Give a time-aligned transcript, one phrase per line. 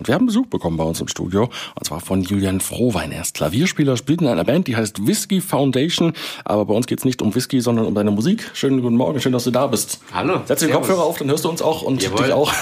[0.00, 3.10] Und wir haben Besuch bekommen bei uns im Studio, und zwar von Julian Frohwein.
[3.10, 6.12] Er ist Klavierspieler, spielt in einer Band, die heißt Whiskey Foundation.
[6.44, 8.48] Aber bei uns geht es nicht um Whisky, sondern um deine Musik.
[8.54, 10.00] Schönen guten Morgen, schön, dass du da bist.
[10.14, 10.42] Hallo.
[10.44, 12.26] Setz den Kopfhörer auf, dann hörst du uns auch und Jawohl.
[12.26, 12.52] dich auch.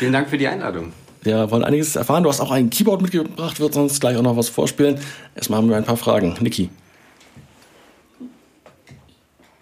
[0.00, 0.92] Vielen Dank für die Einladung.
[1.22, 2.24] Wir wollen einiges erfahren.
[2.24, 5.00] Du hast auch ein Keyboard mitgebracht, wird uns gleich auch noch was vorspielen.
[5.34, 6.36] Erstmal haben wir ein paar Fragen.
[6.40, 6.68] Niki.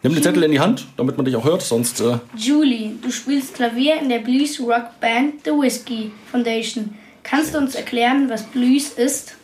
[0.03, 2.01] Nimm den Zettel in die Hand, damit man dich auch hört, sonst.
[2.01, 6.97] Äh, Julie, du spielst Klavier in der Blues Rock Band The Whiskey Foundation.
[7.31, 9.37] Kannst du uns erklären, was Blues ist?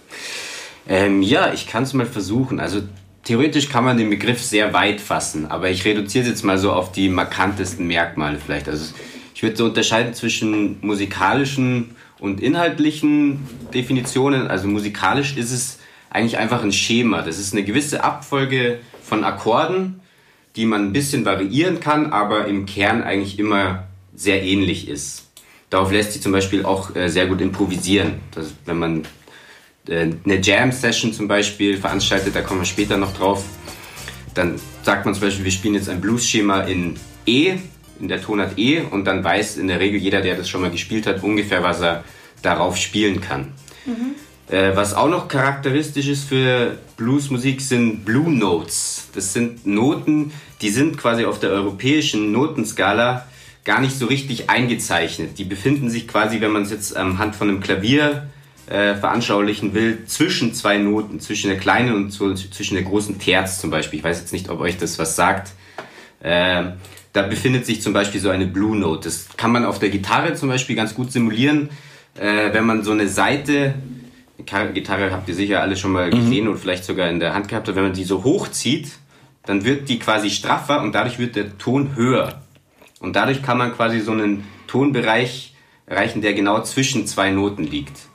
[0.88, 2.58] Ähm, ja, ich kann es mal versuchen.
[2.58, 2.82] Also
[3.22, 6.72] theoretisch kann man den Begriff sehr weit fassen, aber ich reduziere es jetzt mal so
[6.72, 8.68] auf die markantesten Merkmale vielleicht.
[8.68, 8.92] Also
[9.36, 14.48] ich würde so unterscheiden zwischen musikalischen und inhaltlichen Definitionen.
[14.48, 15.78] Also musikalisch ist es
[16.10, 17.22] eigentlich einfach ein Schema.
[17.22, 20.00] Das ist eine gewisse Abfolge von Akkorden,
[20.56, 25.25] die man ein bisschen variieren kann, aber im Kern eigentlich immer sehr ähnlich ist.
[25.70, 28.20] Darauf lässt sich zum Beispiel auch äh, sehr gut improvisieren.
[28.34, 29.02] Das, wenn man
[29.88, 33.44] äh, eine Jam-Session zum Beispiel veranstaltet, da kommen wir später noch drauf,
[34.34, 37.54] dann sagt man zum Beispiel, wir spielen jetzt ein Blues-Schema in E,
[37.98, 40.70] in der Tonart E und dann weiß in der Regel jeder, der das schon mal
[40.70, 42.04] gespielt hat, ungefähr, was er
[42.42, 43.52] darauf spielen kann.
[44.48, 49.08] Äh, was auch noch charakteristisch ist für Bluesmusik sind Blue Notes.
[49.14, 53.26] Das sind Noten, die sind quasi auf der europäischen Notenskala
[53.66, 55.38] gar nicht so richtig eingezeichnet.
[55.38, 58.28] Die befinden sich quasi, wenn man es jetzt anhand von einem Klavier
[58.68, 63.60] äh, veranschaulichen will, zwischen zwei Noten, zwischen der kleinen und so, zwischen der großen Terz
[63.60, 63.98] zum Beispiel.
[63.98, 65.50] Ich weiß jetzt nicht, ob euch das was sagt.
[66.20, 66.62] Äh,
[67.12, 69.08] da befindet sich zum Beispiel so eine Blue Note.
[69.08, 71.68] Das kann man auf der Gitarre zum Beispiel ganz gut simulieren,
[72.14, 73.74] äh, wenn man so eine Seite,
[74.36, 77.48] Gitarre, Gitarre habt ihr sicher alle schon mal gesehen oder vielleicht sogar in der Hand
[77.48, 78.92] gehabt, wenn man die so hochzieht,
[79.44, 82.42] dann wird die quasi straffer und dadurch wird der Ton höher.
[83.00, 85.54] Und dadurch kann man quasi so einen Tonbereich
[85.86, 88.08] erreichen, der genau zwischen zwei Noten liegt.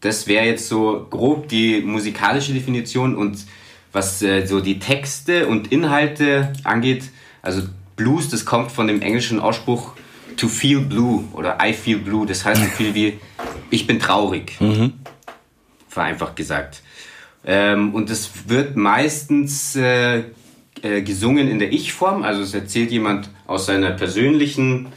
[0.00, 3.44] Das wäre jetzt so grob die musikalische Definition und
[3.92, 7.10] was äh, so die Texte und Inhalte angeht,
[7.42, 7.62] also
[7.96, 9.94] Blues, das kommt von dem englischen Ausspruch
[10.36, 13.18] to feel blue oder I feel blue, das heißt so viel wie
[13.70, 14.56] ich bin traurig,
[15.88, 16.82] vereinfacht gesagt.
[17.44, 20.24] Ähm, und es wird meistens äh,
[20.82, 24.92] äh, gesungen in der Ich-Form, also es erzählt jemand aus seiner persönlichen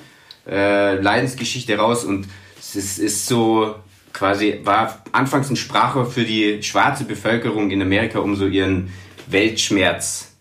[0.48, 2.28] äh, Leidensgeschichte raus und
[2.60, 3.76] es ist, ist so
[4.14, 8.94] quasi, war anfangs ein Sprachrohr für die schwarze Bevölkerung in Amerika, um so ihren
[9.28, 10.34] Weltschmerz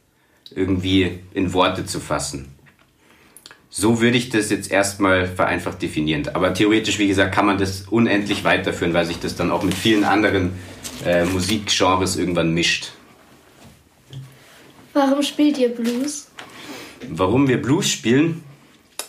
[0.55, 2.55] irgendwie in Worte zu fassen.
[3.73, 6.29] So würde ich das jetzt erstmal vereinfacht definieren.
[6.35, 9.75] Aber theoretisch, wie gesagt, kann man das unendlich weiterführen, weil sich das dann auch mit
[9.75, 10.53] vielen anderen
[11.07, 12.91] äh, Musikgenres irgendwann mischt.
[14.93, 16.30] Warum spielt ihr Blues?
[17.09, 18.43] Warum wir Blues spielen,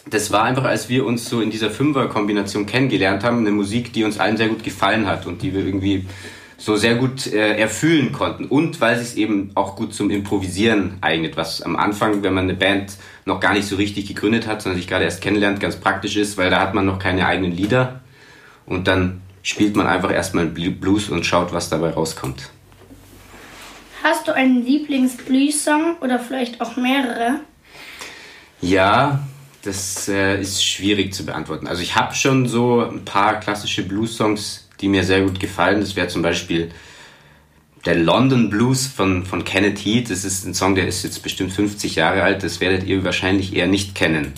[0.09, 4.03] das war einfach, als wir uns so in dieser Fünfer-Kombination kennengelernt haben, eine Musik, die
[4.03, 6.05] uns allen sehr gut gefallen hat und die wir irgendwie
[6.57, 8.45] so sehr gut äh, erfüllen konnten.
[8.45, 12.53] Und weil es eben auch gut zum Improvisieren eignet, was am Anfang, wenn man eine
[12.53, 16.17] Band noch gar nicht so richtig gegründet hat, sondern sich gerade erst kennenlernt, ganz praktisch
[16.17, 18.01] ist, weil da hat man noch keine eigenen Lieder
[18.65, 22.49] und dann spielt man einfach erstmal Blues und schaut, was dabei rauskommt.
[24.03, 27.39] Hast du einen Lieblings-Blues-Song oder vielleicht auch mehrere?
[28.61, 29.27] Ja,
[29.63, 31.67] das äh, ist schwierig zu beantworten.
[31.67, 35.81] Also ich habe schon so ein paar klassische Blues-Songs, die mir sehr gut gefallen.
[35.81, 36.71] Das wäre zum Beispiel
[37.85, 40.09] der London Blues von, von Kenneth Heat.
[40.09, 42.43] Das ist ein Song, der ist jetzt bestimmt 50 Jahre alt.
[42.43, 44.33] Das werdet ihr wahrscheinlich eher nicht kennen.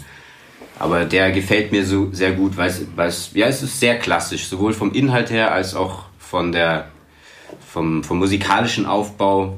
[0.79, 4.73] Aber der gefällt mir so sehr gut, weil es, ja, es ist sehr klassisch, sowohl
[4.73, 6.87] vom Inhalt her als auch von der,
[7.71, 9.57] vom, vom musikalischen Aufbau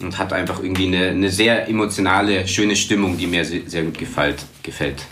[0.00, 4.44] und hat einfach irgendwie eine, eine sehr emotionale, schöne Stimmung, die mir sehr, gut gefällt,
[4.62, 5.02] gefällt.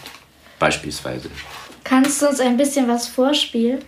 [0.59, 1.31] Beispielsweise.
[1.85, 3.81] Kannst du uns ein bisschen was vorspielen?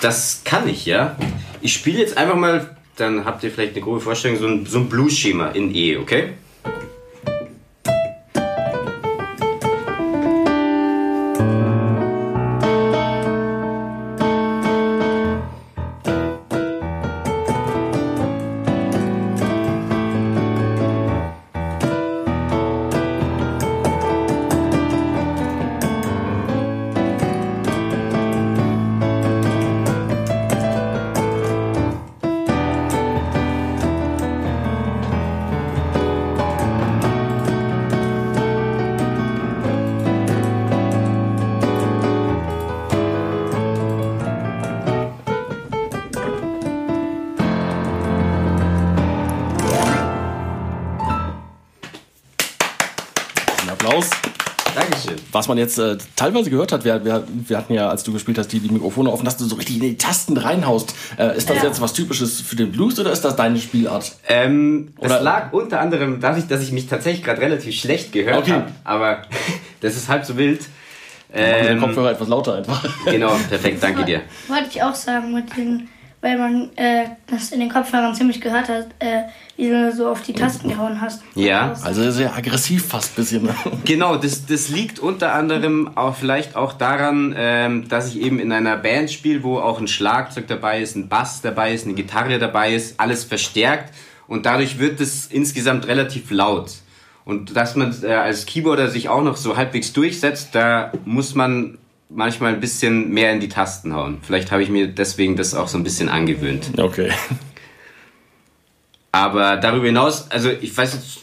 [0.00, 1.16] Das kann ich, ja.
[1.60, 4.78] Ich spiele jetzt einfach mal, dann habt ihr vielleicht eine grobe Vorstellung, so ein, so
[4.78, 6.34] ein Blues-Schema in E, okay?
[55.42, 58.38] Was man jetzt äh, teilweise gehört hat, wir, wir, wir hatten ja, als du gespielt
[58.38, 60.94] hast, die, die Mikrofone offen, dass du so richtig in die Tasten reinhaust.
[61.18, 61.64] Äh, ist das ja.
[61.64, 64.14] jetzt was Typisches für den Blues oder ist das deine Spielart?
[64.28, 65.16] Ähm, oder?
[65.16, 68.52] Es lag unter anderem dadurch, dass ich mich tatsächlich gerade relativ schlecht gehört okay.
[68.52, 69.22] habe, aber
[69.80, 70.60] das ist halb so wild.
[71.34, 72.86] Ähm, den Kopfhörer etwas lauter einfach.
[73.06, 74.20] Genau, perfekt, danke dir.
[74.46, 75.88] Wollte ich auch sagen mit den
[76.22, 79.24] weil man äh, das in den Kopfhörern ziemlich gehört hat, äh,
[79.56, 81.22] wie du so auf die Tasten gehauen hast.
[81.34, 81.74] Ja.
[81.82, 83.48] Also sehr aggressiv fast ein bisschen.
[83.84, 88.52] genau, das, das liegt unter anderem auch vielleicht auch daran, ähm, dass ich eben in
[88.52, 92.38] einer Band spiele, wo auch ein Schlagzeug dabei ist, ein Bass dabei ist, eine Gitarre
[92.38, 93.92] dabei ist, alles verstärkt
[94.28, 96.72] und dadurch wird es insgesamt relativ laut.
[97.24, 101.78] Und dass man äh, als Keyboarder sich auch noch so halbwegs durchsetzt, da muss man
[102.14, 104.18] manchmal ein bisschen mehr in die Tasten hauen.
[104.22, 106.70] Vielleicht habe ich mir deswegen das auch so ein bisschen angewöhnt.
[106.76, 107.10] Okay.
[109.12, 111.20] Aber darüber hinaus, also ich weiß jetzt,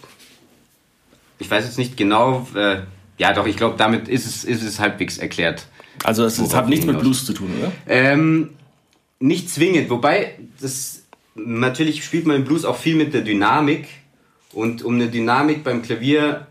[1.39, 2.81] ich weiß jetzt nicht genau, äh,
[3.17, 5.65] ja doch, ich glaube, damit ist es, ist es halbwegs erklärt.
[6.03, 7.71] Also es, hat nichts mit Blues zu tun, oder?
[7.87, 8.51] Ähm,
[9.19, 11.03] nicht zwingend, wobei das
[11.35, 13.87] natürlich spielt man im Blues auch viel mit der Dynamik
[14.53, 16.47] und um eine Dynamik beim Klavier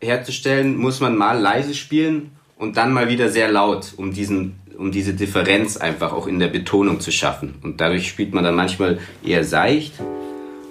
[0.00, 4.92] herzustellen, muss man mal leise spielen und dann mal wieder sehr laut, um diesen um
[4.92, 7.54] diese Differenz einfach auch in der Betonung zu schaffen.
[7.62, 9.94] Und dadurch spielt man dann manchmal eher seicht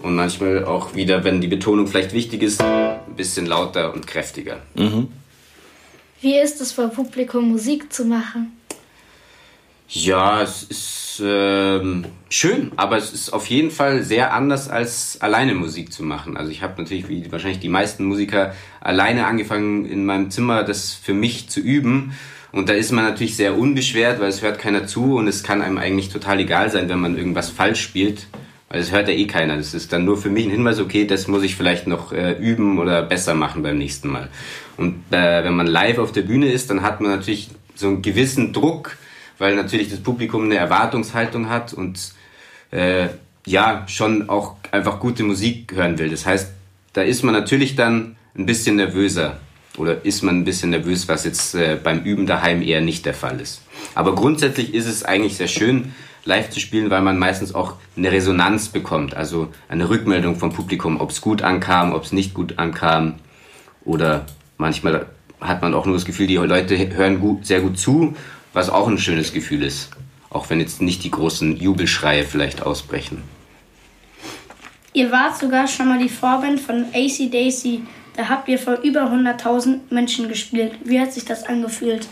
[0.04, 4.60] und manchmal auch wieder, wenn die Betonung vielleicht wichtig ist, ein bisschen lauter und kräftiger.
[4.76, 5.08] Mhm.
[6.22, 8.56] Wie ist es vor Publikum Musik zu machen?
[9.90, 15.54] Ja, es ist ähm, schön, aber es ist auf jeden Fall sehr anders als alleine
[15.54, 16.38] Musik zu machen.
[16.38, 20.94] Also ich habe natürlich wie wahrscheinlich die meisten Musiker alleine angefangen in meinem Zimmer das
[20.94, 22.14] für mich zu üben.
[22.52, 25.62] Und da ist man natürlich sehr unbeschwert, weil es hört keiner zu und es kann
[25.62, 28.28] einem eigentlich total egal sein, wenn man irgendwas falsch spielt,
[28.70, 29.58] weil es hört ja eh keiner.
[29.58, 32.32] Das ist dann nur für mich ein Hinweis, okay, das muss ich vielleicht noch äh,
[32.34, 34.30] üben oder besser machen beim nächsten Mal.
[34.78, 38.02] Und äh, wenn man live auf der Bühne ist, dann hat man natürlich so einen
[38.02, 38.98] gewissen Druck,
[39.38, 42.14] weil natürlich das Publikum eine Erwartungshaltung hat und
[42.72, 43.10] äh,
[43.46, 46.10] ja, schon auch einfach gute Musik hören will.
[46.10, 46.52] Das heißt,
[46.94, 49.38] da ist man natürlich dann ein bisschen nervöser
[49.78, 53.14] oder ist man ein bisschen nervös, was jetzt äh, beim Üben daheim eher nicht der
[53.14, 53.62] Fall ist.
[53.94, 55.94] Aber grundsätzlich ist es eigentlich sehr schön,
[56.24, 61.00] live zu spielen, weil man meistens auch eine Resonanz bekommt, also eine Rückmeldung vom Publikum,
[61.00, 63.16] ob es gut ankam, ob es nicht gut ankam
[63.84, 64.26] oder
[64.58, 65.06] manchmal
[65.40, 68.16] hat man auch nur das Gefühl, die Leute hören gut, sehr gut zu
[68.56, 69.90] was auch ein schönes Gefühl ist,
[70.30, 73.22] auch wenn jetzt nicht die großen Jubelschreie vielleicht ausbrechen.
[74.94, 77.82] Ihr wart sogar schon mal die Vorband von AC Daisy.
[78.16, 80.72] Da habt ihr vor über 100.000 Menschen gespielt.
[80.86, 82.08] Wie hat sich das angefühlt?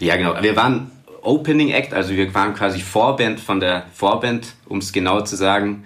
[0.00, 0.34] Ja, genau.
[0.42, 0.90] Wir waren
[1.22, 5.84] Opening Act, also wir waren quasi Vorband von der Vorband, um es genau zu sagen.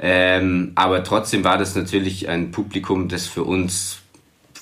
[0.00, 3.98] Ähm, aber trotzdem war das natürlich ein Publikum, das für uns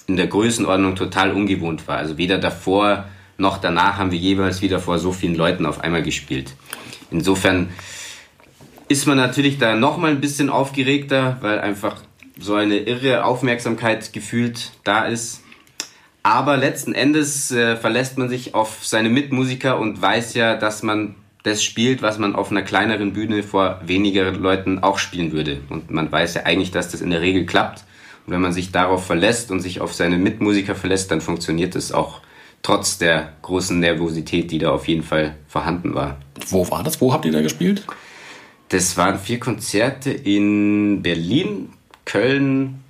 [0.09, 1.99] in der Größenordnung total ungewohnt war.
[1.99, 3.05] Also weder davor
[3.39, 6.55] noch danach haben wir jeweils wieder vor so vielen Leuten auf einmal gespielt.
[7.11, 7.71] Insofern
[8.89, 12.03] ist man natürlich da nochmal ein bisschen aufgeregter, weil einfach
[12.39, 15.43] so eine irre Aufmerksamkeit gefühlt da ist.
[16.23, 21.15] Aber letzten Endes äh, verlässt man sich auf seine Mitmusiker und weiß ja, dass man
[21.45, 25.61] das spielt, was man auf einer kleineren Bühne vor weniger Leuten auch spielen würde.
[25.69, 27.85] Und man weiß ja eigentlich, dass das in der Regel klappt.
[28.27, 31.93] Und wenn man sich darauf verlässt und sich auf seine Mitmusiker verlässt, dann funktioniert es
[31.93, 32.21] auch
[32.67, 36.17] trotz der großen Nervosität, die da auf jeden Fall vorhanden war.
[36.49, 37.01] Wo war das?
[37.01, 37.85] Wo habt ihr da gespielt?
[38.71, 41.69] Das waren vier Konzerte in Berlin,
[42.05, 42.83] Köln,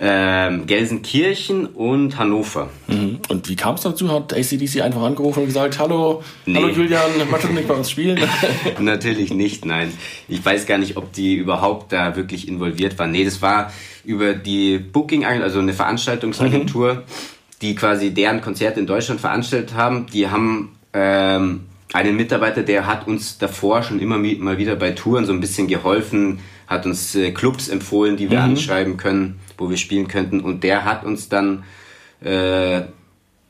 [0.00, 2.70] ähm, Gelsenkirchen und Hannover.
[2.86, 3.18] Mhm.
[3.28, 4.08] Und wie kam es dazu?
[4.08, 6.54] Hat ACDC einfach angerufen und gesagt, hallo, nee.
[6.54, 8.20] hallo Julian, möchtest du nicht bei uns spielen?
[8.78, 9.92] Natürlich nicht, nein.
[10.28, 13.10] Ich weiß gar nicht, ob die überhaupt da wirklich involviert waren.
[13.10, 13.72] Nee, das war
[14.04, 16.94] über die Booking, also eine Veranstaltungsagentur.
[16.94, 22.86] Mhm die quasi deren Konzerte in Deutschland veranstaltet haben, die haben ähm, einen Mitarbeiter, der
[22.86, 27.14] hat uns davor schon immer mal wieder bei Touren so ein bisschen geholfen, hat uns
[27.14, 28.50] äh, Clubs empfohlen, die wir mhm.
[28.50, 30.40] anschreiben können, wo wir spielen könnten.
[30.40, 31.64] Und der hat uns dann
[32.22, 32.82] äh,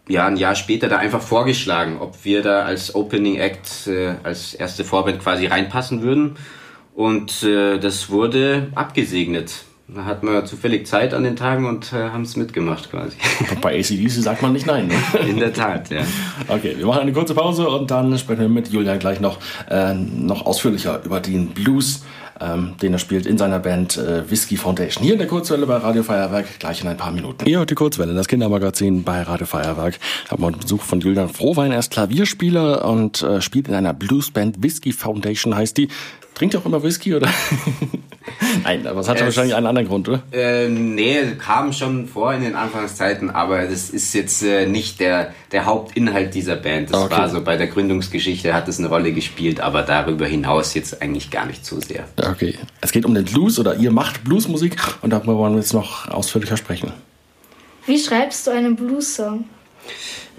[0.09, 4.55] ja ein Jahr später da einfach vorgeschlagen, ob wir da als Opening Act, äh, als
[4.55, 6.37] erste Vorband quasi reinpassen würden.
[6.95, 9.65] Und äh, das wurde abgesegnet.
[9.95, 13.17] Da hatten wir zufällig Zeit an den Tagen und äh, haben es mitgemacht quasi.
[13.63, 14.89] Bei ACDC sagt man nicht nein.
[14.89, 14.95] Ne?
[15.27, 16.03] In der Tat, ja.
[16.47, 19.39] Okay, wir machen eine kurze Pause und dann sprechen wir mit Julian gleich noch,
[19.71, 22.05] äh, noch ausführlicher über den Blues,
[22.39, 25.03] ähm, den er spielt in seiner Band äh, Whiskey Foundation.
[25.03, 27.47] Hier in der Kurzwelle bei Radio Feuerwerk, gleich in ein paar Minuten.
[27.47, 29.99] Hier heute die Kurzwelle, das Kindermagazin bei Radio Feuerwerk.
[30.31, 31.73] Haben wir einen Besuch von Julian Frohwein.
[31.73, 35.89] Er ist Klavierspieler und äh, spielt in einer Bluesband Whiskey Foundation heißt die.
[36.39, 37.29] Trinkt ihr auch immer Whisky oder?
[38.65, 40.23] Nein, aber es hat Es- wahrscheinlich einen anderen Grund, oder?
[40.33, 45.35] Äh, nee, kam schon vor in den Anfangszeiten, aber das ist jetzt äh, nicht der,
[45.53, 46.93] der Hauptinhalt dieser Band.
[46.93, 47.17] Das Okay.
[47.17, 51.31] war so bei der Gründungsgeschichte hat es eine Rolle gespielt, aber darüber hinaus jetzt eigentlich
[51.31, 52.05] gar nicht so sehr.
[52.17, 52.57] Okay.
[52.81, 56.09] Es geht um den Blues oder ihr macht Bluesmusik und darüber wollen wir jetzt noch
[56.09, 56.93] ausführlicher sprechen.
[57.87, 59.45] Wie schreibst du einen Blues-Song?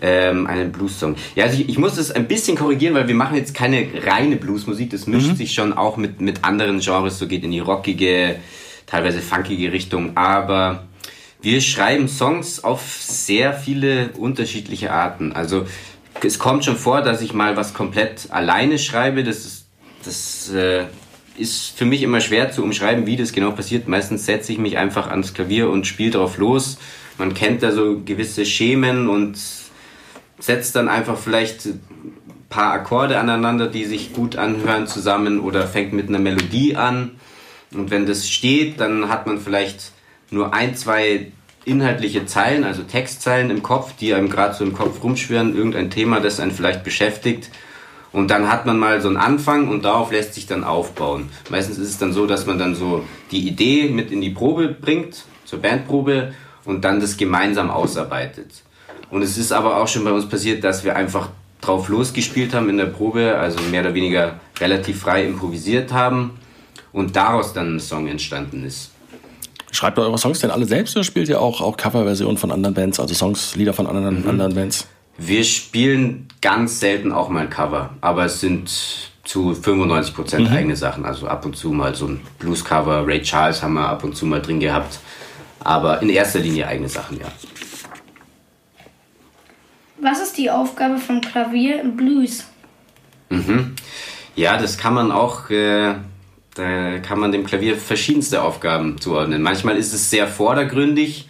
[0.01, 1.15] Ähm, einen Blues-Song.
[1.35, 4.37] Ja, also ich, ich muss es ein bisschen korrigieren, weil wir machen jetzt keine reine
[4.37, 4.91] Bluesmusik.
[4.91, 8.37] Das mischt sich schon auch mit, mit anderen Genres, so geht in die rockige,
[8.85, 10.15] teilweise funkige Richtung.
[10.15, 10.83] Aber
[11.41, 15.33] wir schreiben Songs auf sehr viele unterschiedliche Arten.
[15.33, 15.65] Also
[16.23, 19.23] es kommt schon vor, dass ich mal was komplett alleine schreibe.
[19.23, 19.65] Das ist,
[20.03, 20.85] das äh,
[21.37, 23.87] ist für mich immer schwer zu umschreiben, wie das genau passiert.
[23.87, 26.77] Meistens setze ich mich einfach ans Klavier und spiele drauf los.
[27.19, 29.37] Man kennt da so gewisse Schemen und
[30.39, 31.81] setzt dann einfach vielleicht ein
[32.49, 37.11] paar Akkorde aneinander, die sich gut anhören zusammen oder fängt mit einer Melodie an.
[37.73, 39.91] Und wenn das steht, dann hat man vielleicht
[40.31, 41.31] nur ein, zwei
[41.65, 46.21] inhaltliche Zeilen, also Textzeilen im Kopf, die einem gerade so im Kopf rumschwirren, irgendein Thema,
[46.21, 47.49] das einen vielleicht beschäftigt.
[48.11, 51.29] Und dann hat man mal so einen Anfang und darauf lässt sich dann aufbauen.
[51.49, 54.69] Meistens ist es dann so, dass man dann so die Idee mit in die Probe
[54.69, 56.33] bringt, zur Bandprobe
[56.65, 58.63] und dann das gemeinsam ausarbeitet.
[59.09, 61.29] Und es ist aber auch schon bei uns passiert, dass wir einfach
[61.61, 66.31] drauf losgespielt haben in der Probe, also mehr oder weniger relativ frei improvisiert haben
[66.91, 68.91] und daraus dann ein Song entstanden ist.
[69.71, 72.73] Schreibt ihr eure Songs denn alle selbst oder spielt ihr auch, auch Coverversionen von anderen
[72.73, 74.87] Bands, also Songs, Lieder von anderen, anderen Bands?
[75.17, 78.71] Wir spielen ganz selten auch mal ein Cover, aber es sind
[79.25, 81.05] zu 95% eigene Sachen.
[81.05, 84.25] Also ab und zu mal so ein Blues-Cover, Ray Charles haben wir ab und zu
[84.25, 84.99] mal drin gehabt.
[85.63, 87.27] Aber in erster Linie eigene Sachen, ja.
[90.01, 92.45] Was ist die Aufgabe vom Klavier im Blues?
[94.35, 95.95] Ja, das kann man auch, äh,
[96.55, 99.41] da kann man dem Klavier verschiedenste Aufgaben zuordnen.
[99.41, 101.27] Manchmal ist es sehr vordergründig.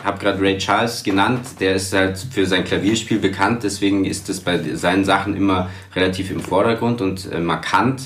[0.00, 4.28] Ich habe gerade Ray Charles genannt, der ist halt für sein Klavierspiel bekannt, deswegen ist
[4.28, 8.02] es bei seinen Sachen immer relativ im Vordergrund und äh, markant.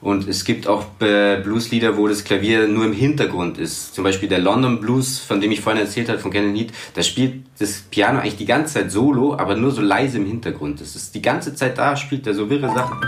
[0.00, 3.94] Und es gibt auch äh, Blueslieder, wo das Klavier nur im Hintergrund ist.
[3.94, 7.02] Zum Beispiel der London Blues, von dem ich vorhin erzählt habe, von Kennen Heat, da
[7.02, 10.80] spielt das Piano eigentlich die ganze Zeit solo, aber nur so leise im Hintergrund.
[10.80, 13.00] Das ist die ganze Zeit da, spielt er so wirre Sachen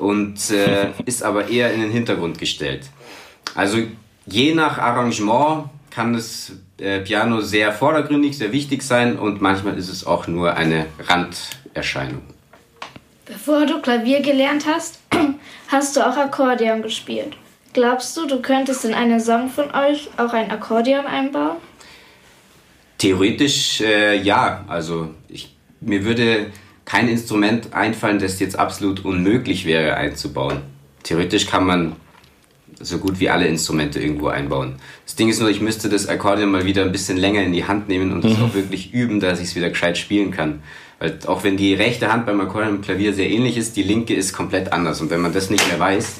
[0.00, 2.88] und äh, ist aber eher in den Hintergrund gestellt.
[3.54, 3.78] Also
[4.26, 9.88] je nach Arrangement kann das äh, Piano sehr vordergründig, sehr wichtig sein und manchmal ist
[9.88, 12.22] es auch nur eine Randerscheinung.
[13.32, 14.98] Bevor du Klavier gelernt hast,
[15.68, 17.36] hast du auch Akkordeon gespielt.
[17.72, 21.58] Glaubst du, du könntest in einen Song von euch auch ein Akkordeon einbauen?
[22.98, 26.50] Theoretisch äh, ja, also ich, mir würde
[26.84, 30.62] kein Instrument einfallen, das jetzt absolut unmöglich wäre einzubauen.
[31.04, 31.96] Theoretisch kann man
[32.80, 34.76] so gut wie alle Instrumente irgendwo einbauen.
[35.04, 37.66] Das Ding ist nur, ich müsste das Akkordeon mal wieder ein bisschen länger in die
[37.66, 40.62] Hand nehmen und es auch wirklich üben, dass ich es wieder gescheit spielen kann.
[40.98, 44.14] Weil auch wenn die rechte Hand beim Akkordeon im Klavier sehr ähnlich ist, die linke
[44.14, 45.00] ist komplett anders.
[45.00, 46.16] Und wenn man das nicht mehr weiß,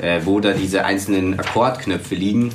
[0.00, 2.52] äh, wo da diese einzelnen Akkordknöpfe liegen,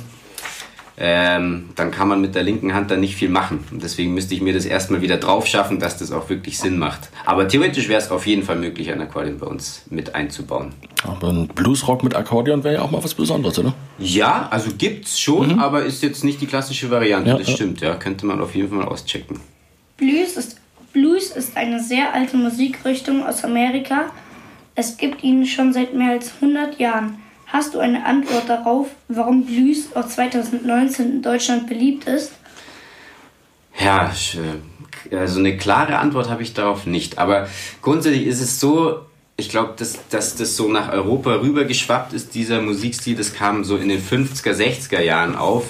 [1.04, 3.64] ähm, dann kann man mit der linken Hand dann nicht viel machen.
[3.72, 6.78] Und deswegen müsste ich mir das erstmal wieder drauf schaffen, dass das auch wirklich Sinn
[6.78, 7.10] macht.
[7.26, 10.72] Aber theoretisch wäre es auf jeden Fall möglich, ein Akkordeon bei uns mit einzubauen.
[11.02, 13.74] Aber ein Bluesrock mit Akkordeon wäre ja auch mal was Besonderes, oder?
[13.98, 17.30] Ja, also gibt's schon, aber ist jetzt nicht die klassische Variante.
[17.30, 17.54] Ja, das ja.
[17.56, 17.96] stimmt, ja.
[17.96, 19.40] Könnte man auf jeden Fall mal auschecken.
[19.96, 20.60] Blues ist,
[20.92, 24.12] Blues ist eine sehr alte Musikrichtung aus Amerika.
[24.76, 27.16] Es gibt ihn schon seit mehr als 100 Jahren.
[27.52, 32.32] Hast du eine Antwort darauf, warum Blues auch 2019 in Deutschland beliebt ist?
[33.78, 34.10] Ja,
[35.10, 37.18] äh, also eine klare Antwort habe ich darauf nicht.
[37.18, 37.46] Aber
[37.82, 39.00] grundsätzlich ist es so,
[39.36, 43.76] ich glaube, dass, dass das so nach Europa rübergeschwappt ist, dieser Musikstil, das kam so
[43.76, 45.66] in den 50er, 60er Jahren auf,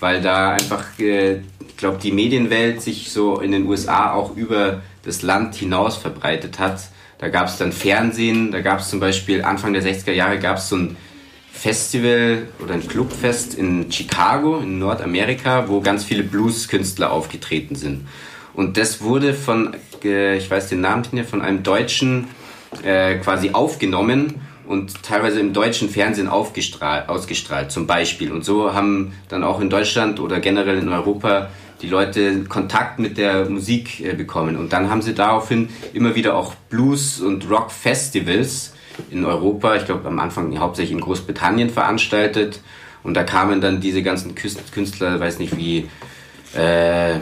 [0.00, 4.80] weil da einfach, äh, ich glaube, die Medienwelt sich so in den USA auch über
[5.02, 6.80] das Land hinaus verbreitet hat.
[7.22, 10.56] Da gab es dann Fernsehen, da gab es zum Beispiel Anfang der 60er Jahre gab
[10.56, 10.96] es so ein
[11.52, 18.08] Festival oder ein Clubfest in Chicago in Nordamerika, wo ganz viele Blueskünstler aufgetreten sind.
[18.54, 22.26] Und das wurde von, äh, ich weiß den Namen nicht mehr, von einem Deutschen
[22.82, 28.32] äh, quasi aufgenommen und teilweise im deutschen Fernsehen ausgestrahlt zum Beispiel.
[28.32, 31.50] Und so haben dann auch in Deutschland oder generell in Europa
[31.82, 34.56] die Leute Kontakt mit der Musik äh, bekommen.
[34.56, 38.72] Und dann haben sie daraufhin immer wieder auch Blues- und Rock-Festivals
[39.10, 42.60] in Europa, ich glaube am Anfang hauptsächlich in Großbritannien veranstaltet.
[43.02, 45.88] Und da kamen dann diese ganzen Künstler, weiß nicht wie
[46.56, 47.18] äh,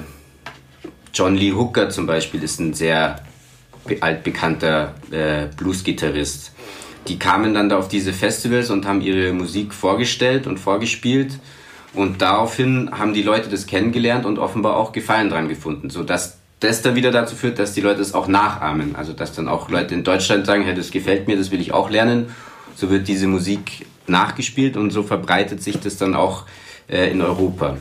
[1.15, 3.23] John Lee Hooker zum Beispiel ist ein sehr
[3.87, 6.53] be altbekannter äh, Blues-Gitarrist.
[7.09, 11.39] die kamen dann da auf diese Festivals und haben ihre Musik vorgestellt und vorgespielt.
[11.93, 16.83] Und daraufhin haben die Leute das kennengelernt und offenbar auch Gefallen dran gefunden, sodass das
[16.83, 18.95] dann wieder dazu führt, dass die Leute es auch nachahmen.
[18.95, 21.73] Also dass dann auch Leute in Deutschland sagen, hey, das gefällt mir, das will ich
[21.73, 22.27] auch lernen.
[22.77, 26.45] So wird diese Musik nachgespielt und so verbreitet sich das dann auch
[26.89, 27.77] äh, in Europa.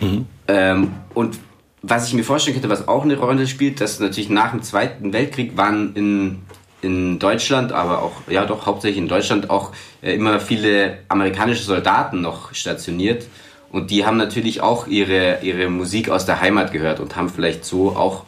[0.00, 0.26] Mhm.
[0.48, 1.38] Ähm, und
[1.82, 5.12] was ich mir vorstellen könnte, was auch eine Rolle spielt, dass natürlich nach dem Zweiten
[5.12, 6.42] Weltkrieg waren in,
[6.80, 12.20] in Deutschland, aber auch, ja doch, hauptsächlich in Deutschland auch äh, immer viele amerikanische Soldaten
[12.20, 13.26] noch stationiert.
[13.72, 17.64] Und die haben natürlich auch ihre, ihre Musik aus der Heimat gehört und haben vielleicht
[17.64, 18.24] so auch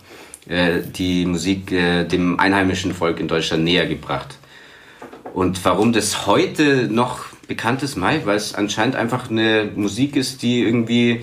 [0.48, 4.38] äh, die Musik äh, dem einheimischen Volk in Deutschland näher gebracht.
[5.34, 10.42] Und warum das heute noch bekannt ist, Mai, weil es anscheinend einfach eine Musik ist,
[10.42, 11.20] die irgendwie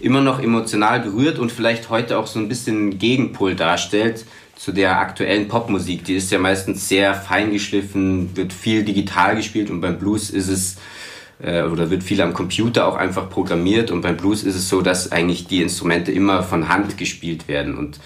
[0.00, 4.26] immer noch emotional berührt und vielleicht heute auch so ein bisschen Gegenpol darstellt
[4.56, 6.04] zu der aktuellen Popmusik.
[6.04, 10.76] Die ist ja meistens sehr feingeschliffen, wird viel digital gespielt und beim Blues ist es
[11.42, 14.80] äh, oder wird viel am Computer auch einfach programmiert und beim Blues ist es so,
[14.80, 18.00] dass eigentlich die Instrumente immer von Hand gespielt werden und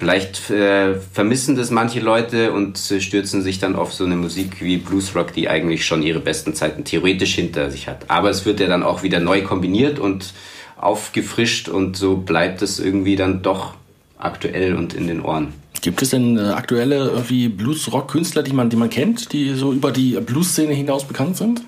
[0.00, 4.62] Vielleicht äh, vermissen das manche Leute und äh, stürzen sich dann auf so eine Musik
[4.62, 8.08] wie Bluesrock, die eigentlich schon ihre besten Zeiten theoretisch hinter sich hat.
[8.08, 10.32] Aber es wird ja dann auch wieder neu kombiniert und
[10.78, 13.74] aufgefrischt und so bleibt es irgendwie dann doch
[14.16, 15.52] aktuell und in den Ohren.
[15.82, 19.92] Gibt es denn äh, aktuelle wie Bluesrock-Künstler, die man, die man kennt, die so über
[19.92, 21.60] die Blues-Szene hinaus bekannt sind?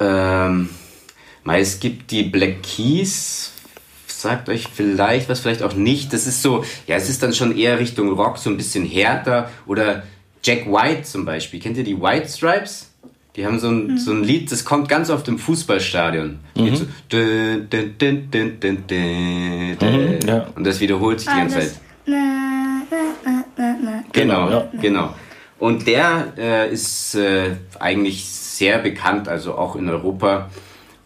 [0.00, 0.68] Ähm,
[1.44, 3.52] es gibt die Black Keys,
[4.06, 6.12] sagt euch vielleicht was, vielleicht auch nicht.
[6.12, 9.50] Das ist so, ja, es ist dann schon eher Richtung Rock, so ein bisschen härter.
[9.66, 10.04] Oder
[10.42, 11.60] Jack White zum Beispiel.
[11.60, 12.90] Kennt ihr die White Stripes?
[13.36, 13.98] Die haben so ein, mhm.
[13.98, 16.40] so ein Lied, das kommt ganz oft im Fußballstadion.
[16.56, 16.76] Mhm.
[16.76, 20.46] So, dün, dün, dün, dün, dün, dün, mhm, ja.
[20.56, 21.80] Und das wiederholt sich die ganze Zeit.
[24.12, 24.68] Genau, ja.
[24.80, 25.14] genau.
[25.60, 30.50] Und der äh, ist äh, eigentlich sehr bekannt, also auch in Europa.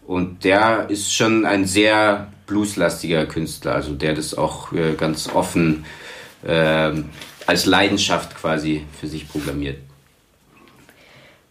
[0.07, 5.85] Und der ist schon ein sehr blueslastiger Künstler, also der das auch äh, ganz offen
[6.43, 6.91] äh,
[7.45, 9.77] als Leidenschaft quasi für sich programmiert.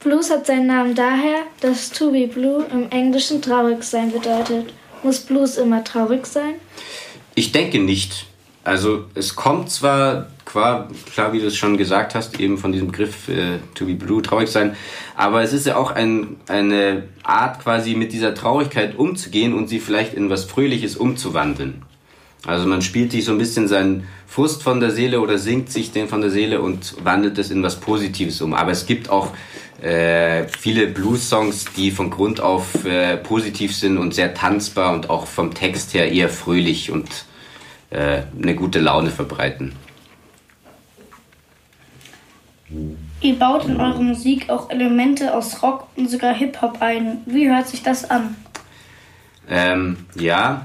[0.01, 4.73] Blues hat seinen Namen daher, dass to be blue im Englischen traurig sein bedeutet.
[5.03, 6.55] Muss Blues immer traurig sein?
[7.35, 8.27] Ich denke nicht.
[8.65, 10.89] Also es kommt zwar klar,
[11.33, 14.49] wie du es schon gesagt hast, eben von diesem Begriff äh, to be blue, traurig
[14.49, 14.75] sein,
[15.17, 19.81] aber es ist ja auch ein, eine Art quasi mit dieser Traurigkeit umzugehen und sie
[19.81, 21.83] vielleicht in was Fröhliches umzuwandeln.
[22.47, 25.93] Also man spielt sich so ein bisschen seinen Frust von der Seele oder singt sich
[25.93, 28.55] den von der Seele und wandelt es in was Positives um.
[28.55, 29.31] Aber es gibt auch
[29.81, 35.27] äh, viele Blues-Songs, die von Grund auf äh, positiv sind und sehr tanzbar und auch
[35.27, 37.09] vom Text her eher fröhlich und
[37.95, 39.73] äh, eine gute Laune verbreiten.
[43.21, 47.19] Ihr baut in eure Musik auch Elemente aus Rock und sogar Hip-Hop ein.
[47.27, 48.37] Wie hört sich das an?
[49.49, 50.65] Ähm, ja,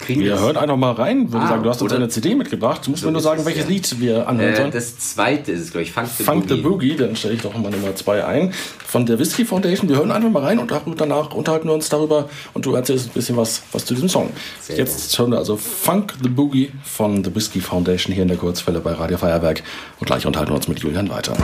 [0.00, 1.32] kriegen wir hören einfach mal rein.
[1.32, 2.86] Würde ah, sagen, du hast uns eine CD mitgebracht.
[2.86, 3.68] Du musst so mir nur sagen, welches ja.
[3.68, 4.70] Lied wir anhören äh, sollen.
[4.70, 6.56] Das zweite ist, glaube ich, Funk the Funk Boogie.
[6.56, 6.96] the Boogie.
[6.96, 8.52] Dann stelle ich doch mal Nummer zwei ein.
[8.86, 9.88] Von der Whisky Foundation.
[9.88, 13.12] Wir hören einfach mal rein und danach unterhalten wir uns darüber und du erzählst ein
[13.12, 14.30] bisschen was, was zu diesem Song.
[14.60, 18.38] Sehr Jetzt hören wir also Funk the Boogie von The Whisky Foundation hier in der
[18.38, 19.62] Kurzwelle bei Radio Feuerwerk
[20.00, 21.36] und gleich unterhalten wir uns mit Julian weiter.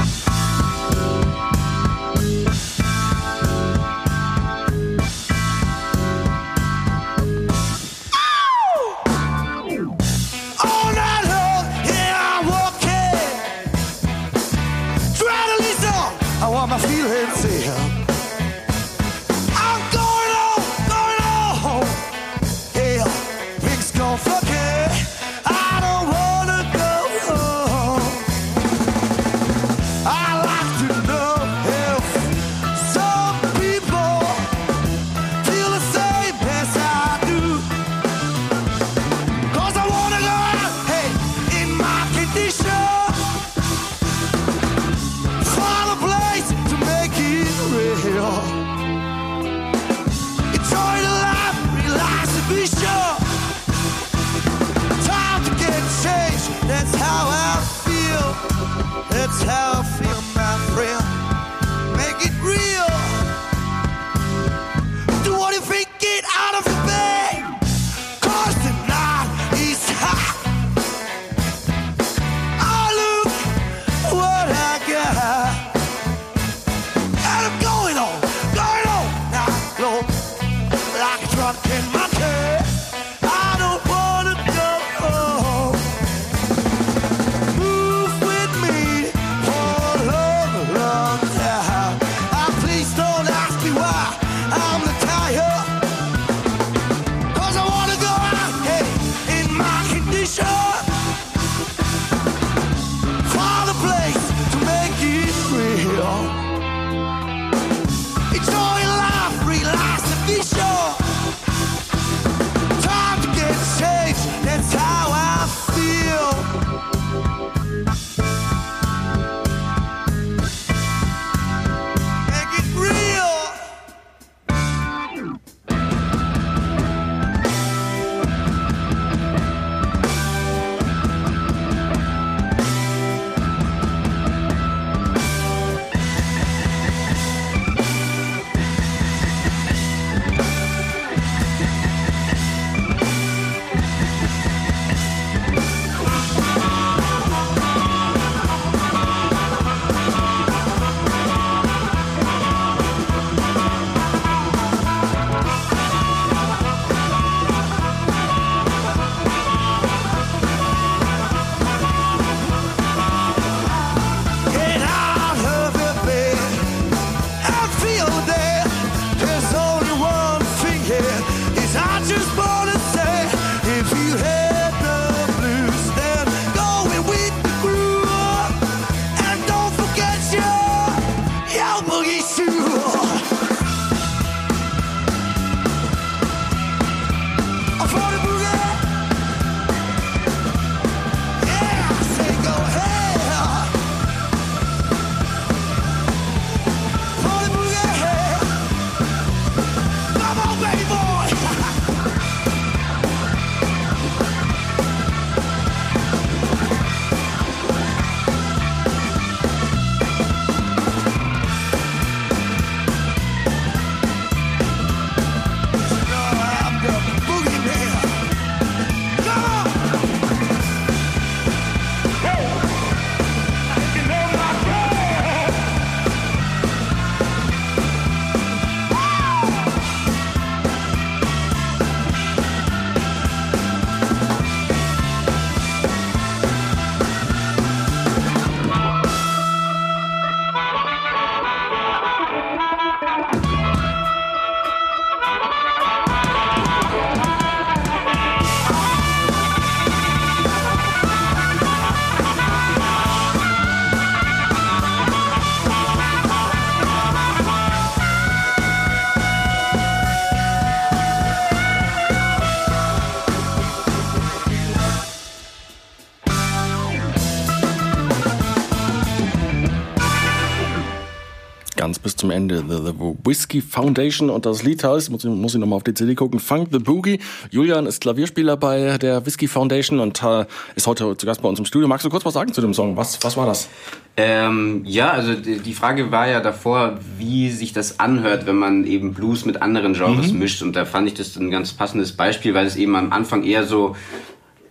[272.37, 272.64] Ganz bis zum Ende.
[272.68, 275.94] The, the Whiskey Foundation und das Lied heißt, muss ich, muss ich nochmal auf die
[275.94, 277.18] CD gucken, Funk the Boogie.
[277.51, 280.44] Julian ist Klavierspieler bei der Whiskey Foundation und äh,
[280.75, 281.88] ist heute zu Gast bei uns im Studio.
[281.88, 282.96] Magst du kurz was sagen zu dem Song?
[282.96, 283.68] Was, was war das?
[284.16, 289.12] Ähm, ja, also die Frage war ja davor, wie sich das anhört, wenn man eben
[289.12, 290.38] Blues mit anderen Genres mhm.
[290.38, 290.62] mischt.
[290.62, 293.64] Und da fand ich das ein ganz passendes Beispiel, weil es eben am Anfang eher
[293.64, 293.94] so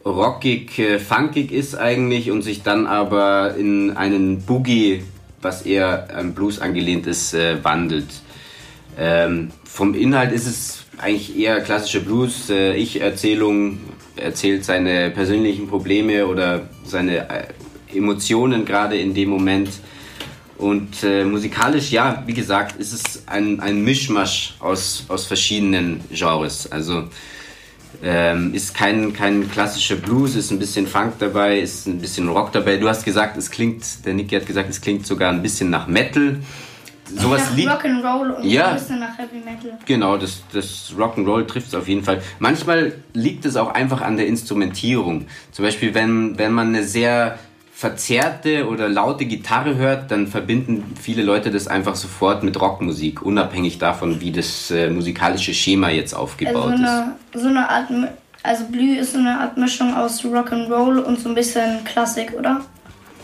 [0.04, 5.04] rockig, äh, funkig ist eigentlich und sich dann aber in einen Boogie,
[5.45, 8.10] was eher an Blues angelehnt ist, äh, wandelt.
[8.97, 12.49] Ähm, vom Inhalt ist es eigentlich eher klassische Blues.
[12.49, 13.79] Äh, Ich-Erzählung
[14.17, 17.47] erzählt seine persönlichen Probleme oder seine äh,
[17.95, 19.69] Emotionen gerade in dem Moment.
[20.58, 26.71] Und äh, musikalisch, ja, wie gesagt, ist es ein, ein Mischmasch aus, aus verschiedenen Genres.
[26.71, 27.10] Also
[28.03, 32.51] ähm, ist kein, kein klassischer Blues, ist ein bisschen Funk dabei, ist ein bisschen Rock
[32.51, 32.77] dabei.
[32.77, 35.88] Du hast gesagt, es klingt, der Nicky hat gesagt, es klingt sogar ein bisschen nach
[35.88, 36.38] Metal.
[37.13, 37.69] Sowas nach liegt.
[37.69, 39.77] Rock'n'Roll und ja, ein bisschen nach Heavy Metal.
[39.86, 42.21] Genau, das, das Rock'n'Roll trifft es auf jeden Fall.
[42.39, 45.27] Manchmal liegt es auch einfach an der Instrumentierung.
[45.51, 47.38] Zum Beispiel, wenn, wenn man eine sehr
[47.75, 53.79] verzerrte oder laute Gitarre hört, dann verbinden viele Leute das einfach sofort mit Rockmusik, unabhängig
[53.79, 57.41] davon, wie das äh, musikalische Schema jetzt aufgebaut also so eine, ist.
[57.41, 57.89] So eine Art,
[58.43, 62.61] also Blue ist so eine Art Mischung aus Rock'n'Roll und so ein bisschen Klassik, oder?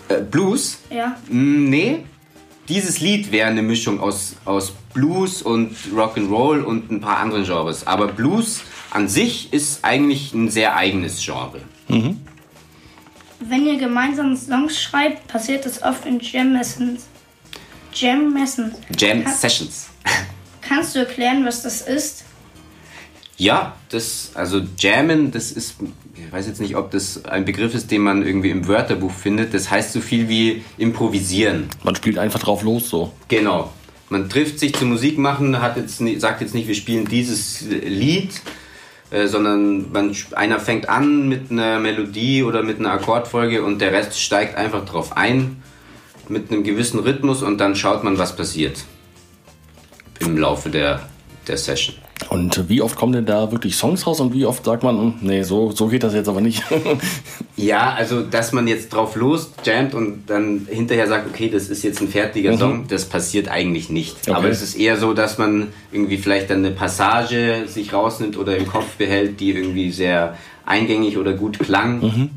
[0.09, 0.79] Äh, Blues?
[0.89, 1.15] Ja.
[1.29, 2.03] Mm, nee.
[2.67, 7.87] Dieses Lied wäre eine Mischung aus, aus Blues und Rock'n'Roll und ein paar anderen Genres.
[7.87, 11.61] Aber Blues an sich ist eigentlich ein sehr eigenes Genre.
[11.87, 12.17] Mhm.
[13.47, 17.07] Wenn ihr gemeinsam Songs schreibt, passiert das oft in Jam Sessions.
[17.93, 18.75] Jam Sessions.
[18.97, 19.89] Jam Sessions.
[20.61, 22.23] Kannst du erklären, was das ist?
[23.41, 25.77] Ja, das, also Jammen, das ist,
[26.15, 29.55] ich weiß jetzt nicht, ob das ein Begriff ist, den man irgendwie im Wörterbuch findet.
[29.55, 31.67] Das heißt so viel wie improvisieren.
[31.83, 33.11] Man spielt einfach drauf los so.
[33.29, 33.73] Genau.
[34.09, 38.29] Man trifft sich zum Musik machen, hat jetzt, sagt jetzt nicht, wir spielen dieses Lied,
[39.11, 43.91] äh, sondern man, einer fängt an mit einer Melodie oder mit einer Akkordfolge und der
[43.91, 45.61] Rest steigt einfach drauf ein
[46.29, 48.85] mit einem gewissen Rhythmus und dann schaut man, was passiert
[50.19, 51.09] im Laufe der,
[51.47, 51.95] der Session.
[52.31, 55.13] Und wie oft kommen denn da wirklich Songs raus und wie oft sagt man, hm,
[55.19, 56.63] nee, so, so geht das jetzt aber nicht?
[57.57, 61.83] ja, also dass man jetzt drauf los jammt und dann hinterher sagt, okay, das ist
[61.83, 62.57] jetzt ein fertiger mhm.
[62.57, 64.15] Song, das passiert eigentlich nicht.
[64.21, 64.31] Okay.
[64.31, 68.55] Aber es ist eher so, dass man irgendwie vielleicht dann eine Passage sich rausnimmt oder
[68.55, 72.29] im Kopf behält, die irgendwie sehr eingängig oder gut klang mhm.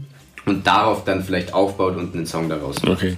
[0.44, 2.94] und darauf dann vielleicht aufbaut und einen Song daraus macht.
[2.94, 3.16] Okay.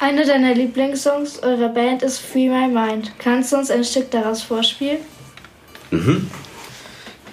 [0.00, 3.12] Einer deiner Lieblingssongs eurer Band ist Free My Mind.
[3.20, 4.98] Kannst du uns ein Stück daraus vorspielen?
[5.94, 6.28] Mhm.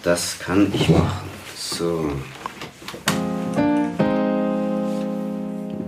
[0.03, 1.27] Das kann ich machen.
[1.55, 2.11] So.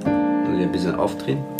[0.01, 1.52] Ich ein bisschen aufdrehen?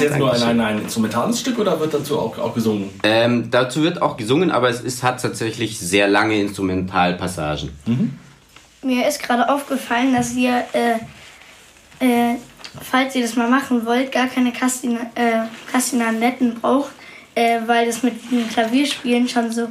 [0.00, 2.90] Das jetzt nur ein, ein, ein, instrumentales Stück oder wird dazu auch, auch gesungen?
[3.02, 7.70] Ähm, dazu wird auch gesungen, aber es ist, hat tatsächlich sehr lange Instrumentalpassagen.
[7.86, 8.18] Mhm.
[8.82, 12.36] Mir ist gerade aufgefallen, dass ihr, äh, äh,
[12.80, 16.92] falls ihr das mal machen wollt, gar keine Kastina, äh, Kastinanetten braucht,
[17.34, 19.68] äh, weil das mit dem Klavierspielen schon so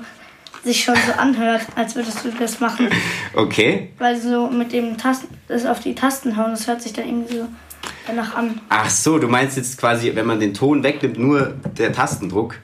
[0.64, 2.90] sich schon so anhört, als würdest du das machen.
[3.36, 3.92] Okay.
[4.00, 7.38] Weil so mit dem Tasten, das auf die Tasten hauen, das hört sich dann irgendwie
[7.38, 7.48] so
[8.10, 8.60] danach an.
[8.70, 12.56] Ach so, du meinst jetzt quasi, wenn man den Ton wegnimmt, nur der Tastendruck?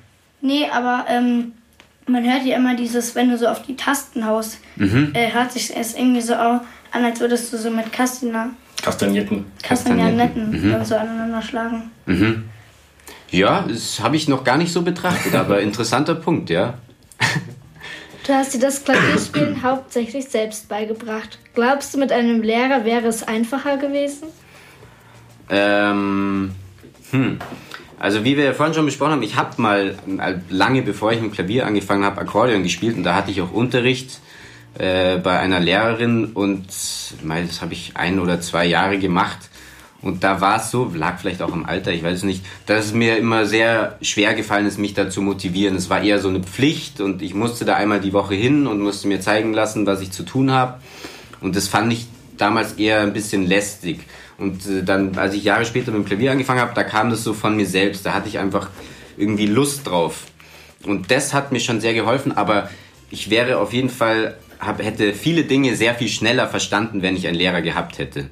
[0.42, 1.54] Nee, aber ähm,
[2.08, 5.12] man hört ja immer dieses, wenn du so auf die Tasten haust, mhm.
[5.14, 9.46] äh, hört sich es irgendwie so an, als würdest du so mit Kastiner, Kastagnetten.
[9.64, 10.86] Kastagnetten mhm.
[10.86, 11.92] so aneinander schlagen.
[12.06, 12.46] Mhm.
[13.32, 16.76] Ja, das habe ich noch gar nicht so betrachtet, aber interessanter Punkt, ja.
[18.26, 21.38] Du hast dir das Klavierspielen hauptsächlich selbst beigebracht.
[21.54, 24.28] Glaubst du, mit einem Lehrer wäre es einfacher gewesen?
[25.50, 26.52] Ähm,
[27.12, 27.40] hm.
[28.00, 31.22] Also wie wir ja vorhin schon besprochen haben, ich habe mal äh, lange bevor ich
[31.22, 34.20] mit Klavier angefangen habe, Akkordeon gespielt und da hatte ich auch Unterricht
[34.78, 39.50] äh, bei einer Lehrerin und das habe ich ein oder zwei Jahre gemacht.
[40.02, 42.86] Und da war es so, lag vielleicht auch im Alter, ich weiß es nicht, dass
[42.86, 45.76] es mir immer sehr schwer gefallen ist, mich da zu motivieren.
[45.76, 48.82] Es war eher so eine Pflicht und ich musste da einmal die Woche hin und
[48.82, 50.80] musste mir zeigen lassen, was ich zu tun habe.
[51.42, 52.06] Und das fand ich
[52.38, 54.02] damals eher ein bisschen lästig.
[54.38, 57.24] Und äh, dann, als ich Jahre später mit dem Klavier angefangen habe, da kam das
[57.24, 58.06] so von mir selbst.
[58.06, 58.70] Da hatte ich einfach
[59.18, 60.26] irgendwie Lust drauf.
[60.84, 62.70] Und das hat mir schon sehr geholfen, aber
[63.10, 67.28] ich wäre auf jeden Fall, hab, hätte viele Dinge sehr viel schneller verstanden, wenn ich
[67.28, 68.30] einen Lehrer gehabt hätte.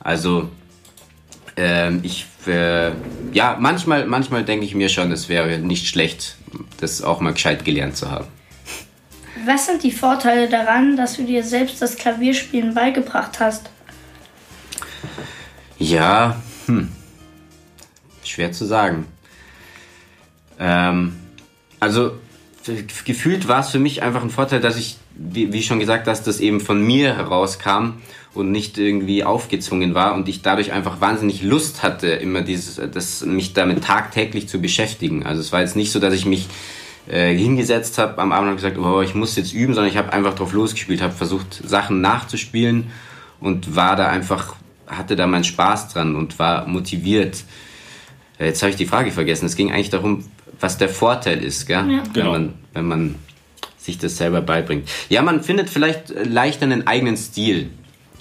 [0.00, 0.48] Also
[1.56, 2.90] ähm, ich, äh,
[3.32, 6.36] ja, manchmal, manchmal denke ich mir schon, es wäre nicht schlecht,
[6.80, 8.26] das auch mal gescheit gelernt zu haben.
[9.46, 13.70] Was sind die Vorteile daran, dass du dir selbst das Klavierspielen beigebracht hast?
[15.82, 16.88] Ja, hm.
[18.22, 19.06] schwer zu sagen.
[20.60, 21.16] Ähm,
[21.80, 22.12] also
[23.04, 26.22] gefühlt war es für mich einfach ein Vorteil, dass ich, wie, wie schon gesagt, dass
[26.22, 27.94] das eben von mir herauskam
[28.32, 33.24] und nicht irgendwie aufgezwungen war und ich dadurch einfach wahnsinnig Lust hatte, immer dieses, das,
[33.26, 35.26] mich damit tagtäglich zu beschäftigen.
[35.26, 36.46] Also es war jetzt nicht so, dass ich mich
[37.08, 40.12] äh, hingesetzt habe am Abend und gesagt, oh, ich muss jetzt üben, sondern ich habe
[40.12, 42.92] einfach drauf losgespielt, habe versucht Sachen nachzuspielen
[43.40, 44.54] und war da einfach,
[44.96, 47.44] hatte da meinen Spaß dran und war motiviert.
[48.38, 49.46] Äh, jetzt habe ich die Frage vergessen.
[49.46, 50.24] Es ging eigentlich darum,
[50.60, 51.90] was der Vorteil ist, gell?
[51.90, 52.02] Ja.
[52.04, 52.32] Wenn, genau.
[52.32, 53.14] man, wenn man
[53.78, 54.88] sich das selber beibringt.
[55.08, 57.70] Ja, man findet vielleicht leichter einen eigenen Stil.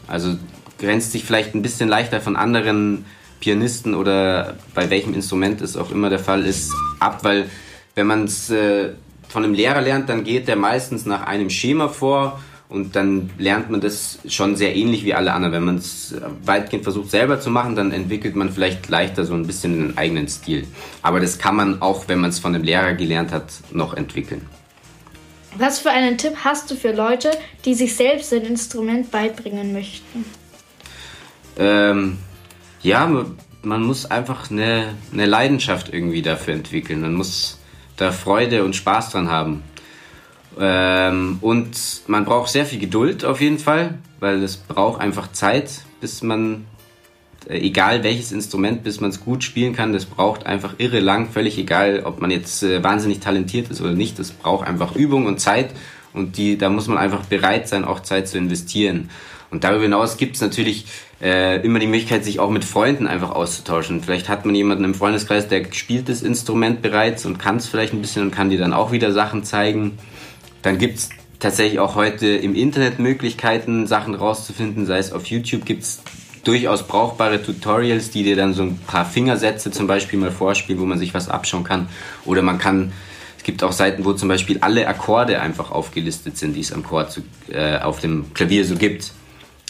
[0.07, 0.37] Also
[0.79, 3.05] grenzt sich vielleicht ein bisschen leichter von anderen
[3.39, 7.49] Pianisten oder bei welchem Instrument es auch immer der Fall ist, ab, weil
[7.95, 8.89] wenn man es äh,
[9.29, 13.69] von einem Lehrer lernt, dann geht der meistens nach einem Schema vor und dann lernt
[13.69, 15.53] man das schon sehr ähnlich wie alle anderen.
[15.53, 19.45] Wenn man es weitgehend versucht selber zu machen, dann entwickelt man vielleicht leichter so ein
[19.45, 20.65] bisschen einen eigenen Stil.
[21.01, 24.47] Aber das kann man auch, wenn man es von einem Lehrer gelernt hat, noch entwickeln.
[25.57, 27.31] Was für einen Tipp hast du für Leute,
[27.65, 30.23] die sich selbst ein Instrument beibringen möchten?
[31.59, 32.19] Ähm,
[32.81, 33.25] ja,
[33.63, 37.01] man muss einfach eine, eine Leidenschaft irgendwie dafür entwickeln.
[37.01, 37.59] Man muss
[37.97, 39.61] da Freude und Spaß dran haben.
[40.59, 45.71] Ähm, und man braucht sehr viel Geduld auf jeden Fall, weil es braucht einfach Zeit,
[46.01, 46.65] bis man
[47.47, 51.29] äh, egal welches Instrument, bis man es gut spielen kann, das braucht einfach irre lang,
[51.29, 55.25] völlig egal, ob man jetzt äh, wahnsinnig talentiert ist oder nicht, das braucht einfach Übung
[55.25, 55.71] und Zeit
[56.13, 59.09] und die, da muss man einfach bereit sein, auch Zeit zu investieren.
[59.49, 60.85] Und darüber hinaus gibt es natürlich
[61.21, 64.01] äh, immer die Möglichkeit, sich auch mit Freunden einfach auszutauschen.
[64.01, 67.93] Vielleicht hat man jemanden im Freundeskreis, der spielt das Instrument bereits und kann es vielleicht
[67.93, 69.97] ein bisschen und kann dir dann auch wieder Sachen zeigen.
[70.61, 75.65] Dann gibt es tatsächlich auch heute im Internet Möglichkeiten, Sachen rauszufinden, sei es auf YouTube
[75.65, 76.01] gibt es
[76.43, 80.85] durchaus brauchbare Tutorials, die dir dann so ein paar Fingersätze zum Beispiel mal vorspielen, wo
[80.85, 81.87] man sich was abschauen kann.
[82.25, 82.93] Oder man kann,
[83.37, 86.83] es gibt auch Seiten, wo zum Beispiel alle Akkorde einfach aufgelistet sind, die es am
[86.83, 87.21] Chord zu,
[87.51, 89.11] äh, auf dem Klavier so gibt.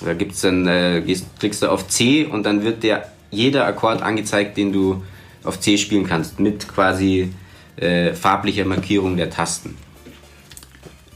[0.03, 4.01] Da gibt's dann, äh, gehst, klickst du auf C und dann wird dir jeder Akkord
[4.01, 5.03] angezeigt, den du
[5.43, 7.33] auf C spielen kannst, mit quasi
[7.77, 9.77] äh, farblicher Markierung der Tasten.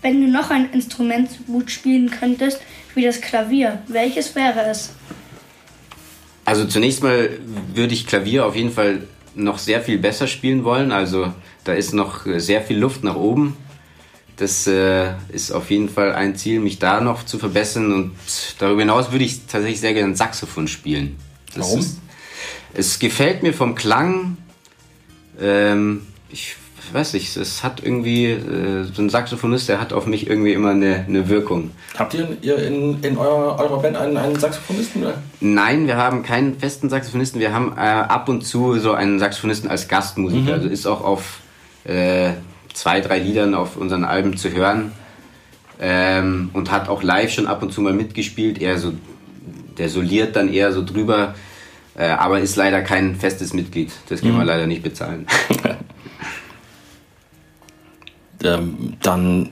[0.06, 2.62] Wenn du noch ein Instrument so gut spielen könntest
[2.94, 4.92] wie das Klavier, welches wäre es?
[6.46, 7.32] Also zunächst mal
[7.74, 10.92] würde ich Klavier auf jeden Fall noch sehr viel besser spielen wollen.
[10.92, 13.58] Also da ist noch sehr viel Luft nach oben.
[14.38, 17.92] Das äh, ist auf jeden Fall ein Ziel, mich da noch zu verbessern.
[17.92, 18.12] Und
[18.60, 21.18] darüber hinaus würde ich tatsächlich sehr gerne Saxophon spielen.
[21.56, 21.80] Das Warum?
[21.80, 22.00] Ist,
[22.76, 24.38] es gefällt mir vom Klang.
[25.42, 26.58] Ähm, ich
[26.94, 30.72] weiß nicht, es hat irgendwie, äh, so ein Saxophonist, der hat auf mich irgendwie immer
[30.72, 31.72] eine, eine Wirkung.
[31.98, 35.04] Habt ihr in, in eurer, eurer Band einen, einen Saxophonisten?
[35.04, 35.22] Oder?
[35.40, 37.40] Nein, wir haben keinen festen Saxophonisten.
[37.40, 40.42] Wir haben äh, ab und zu so einen Saxophonisten als Gastmusiker.
[40.42, 40.54] Mhm.
[40.54, 41.40] Also ist auch auf
[41.86, 42.32] äh,
[42.74, 44.92] zwei, drei Liedern auf unseren Alben zu hören.
[45.80, 48.62] Ähm, und hat auch live schon ab und zu mal mitgespielt.
[48.62, 48.94] Er so,
[49.78, 51.36] der soliert dann eher so drüber.
[51.98, 53.92] Äh, aber ist leider kein festes Mitglied.
[54.10, 54.40] Das können mhm.
[54.40, 55.28] wir leider nicht bezahlen.
[58.44, 59.50] Ähm, dann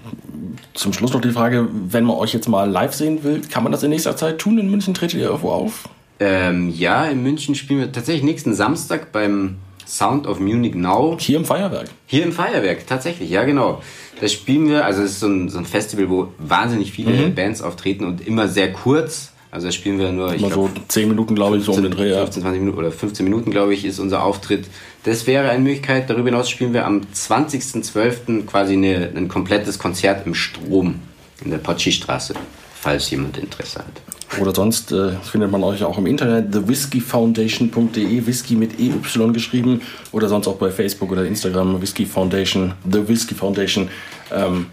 [0.73, 3.71] zum Schluss noch die Frage, wenn man euch jetzt mal live sehen will, kann man
[3.71, 4.57] das in nächster Zeit tun?
[4.57, 5.89] In München tretet ihr irgendwo auf?
[6.19, 11.17] Ähm, ja, in München spielen wir tatsächlich nächsten Samstag beim Sound of Munich Now.
[11.19, 11.89] Hier im Feuerwerk?
[12.05, 13.81] Hier im Feuerwerk, tatsächlich, ja genau.
[14.21, 17.35] Das spielen wir, also es ist so ein, so ein Festival, wo wahnsinnig viele mhm.
[17.35, 19.32] Bands auftreten und immer sehr kurz.
[19.53, 21.91] Also da spielen wir nur, ich Mal so 10 Minuten, glaube ich, so um den
[21.91, 22.09] Dreh.
[22.09, 22.21] ja.
[22.21, 24.65] 15, 20 Minuten oder 15 Minuten, glaube ich, ist unser Auftritt.
[25.03, 26.09] Das wäre eine Möglichkeit.
[26.09, 28.47] Darüber hinaus spielen wir am 20.12.
[28.47, 31.01] quasi eine, ein komplettes Konzert im Strom
[31.45, 32.33] in der Potschi-Straße,
[32.73, 34.41] falls jemand Interesse hat.
[34.41, 38.93] Oder sonst äh, findet man euch auch im Internet, thewhiskeyfoundation.de, Whisky mit EY
[39.33, 39.81] geschrieben.
[40.11, 43.89] Oder sonst auch bei Facebook oder Instagram, Whisky Foundation, The Whisky Foundation.
[44.31, 44.65] Ähm,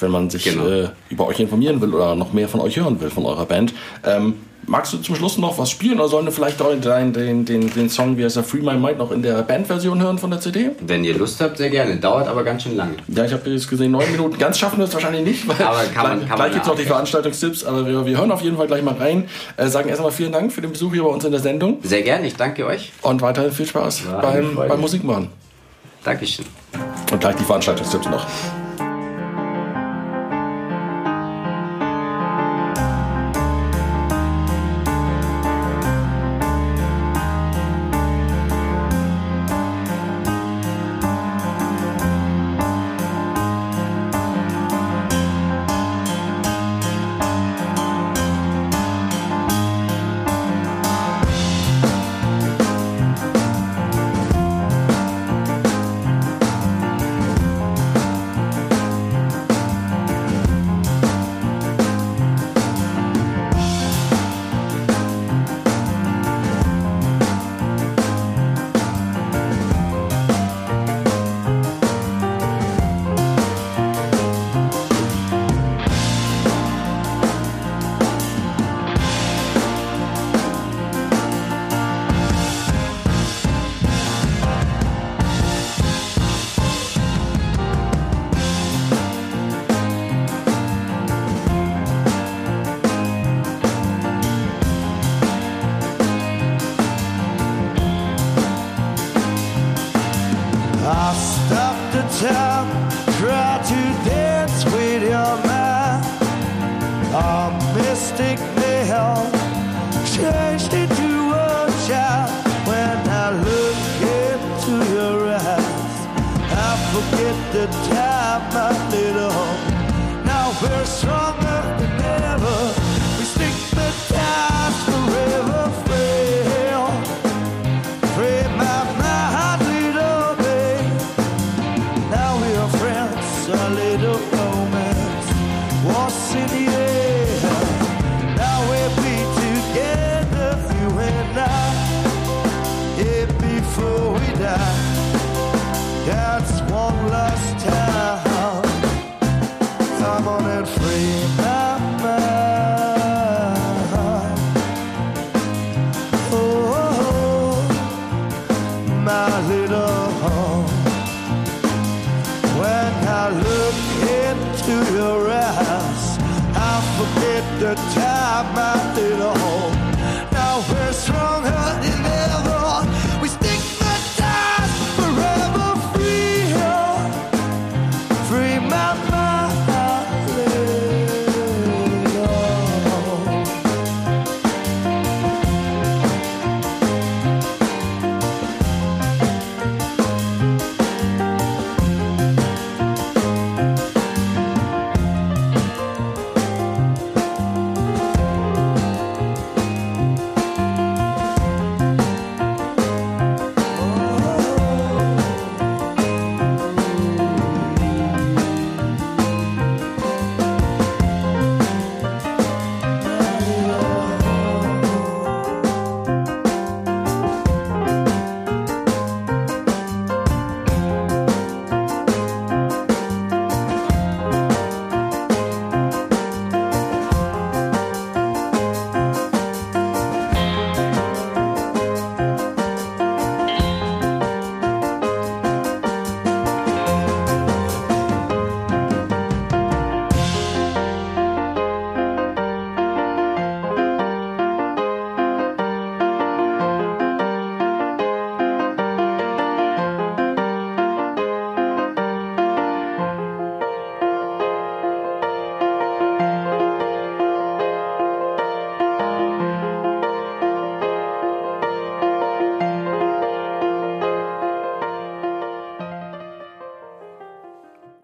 [0.00, 0.66] wenn man sich Genau.
[0.66, 3.72] äh, über euch informieren will oder noch mehr von euch hören will, von eurer Band.
[4.04, 4.34] Ähm,
[4.66, 7.90] magst du zum Schluss noch was spielen oder sollen wir vielleicht den, den, den, den
[7.90, 10.70] Song, wie heißt der, Free My Mind, noch in der Bandversion hören von der CD?
[10.80, 11.96] Wenn ihr Lust habt, sehr gerne.
[11.96, 12.94] Dauert aber ganz schön lange.
[13.08, 14.38] Ja, ich habe jetzt gesehen, neun Minuten.
[14.38, 16.68] Ganz schaffen wir es wahrscheinlich nicht, weil Aber kann man- gleich, kann gleich gibt es
[16.68, 16.84] noch die.
[16.84, 17.64] Veranstaltungstipps.
[17.64, 19.28] Aber wir, wir hören auf jeden Fall gleich mal rein.
[19.58, 22.00] Äh, sagen erstmal vielen Dank für den Besuch hier bei uns in der Sendung Sehr
[22.02, 22.92] gerne, ich danke euch.
[23.02, 25.28] und weiterhin viel Spaß beim, beim Musikmachen.
[26.04, 26.46] Dankeschön.
[27.12, 28.26] Und gleich die Veranstaltungstipps noch.